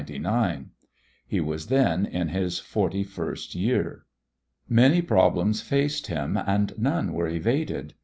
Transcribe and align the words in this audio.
He 1.27 1.39
was 1.39 1.67
then 1.67 2.07
in 2.07 2.29
his 2.29 2.57
forty 2.57 3.03
first 3.03 3.53
year. 3.53 4.07
Many 4.67 4.99
problems 4.99 5.61
faced 5.61 6.07
him 6.07 6.37
and 6.37 6.73
none 6.75 7.13
were 7.13 7.27
evaded. 7.29 7.93